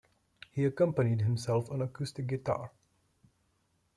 [0.49, 2.71] He accompanied himself on acoustic guitar.